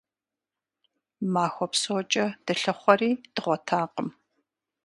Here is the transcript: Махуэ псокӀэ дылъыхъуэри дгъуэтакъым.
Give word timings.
Махуэ 1.33 1.67
псокӀэ 1.71 2.25
дылъыхъуэри 2.45 3.11
дгъуэтакъым. 3.35 4.09